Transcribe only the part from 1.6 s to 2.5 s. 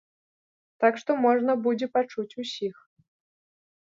будзе пачуць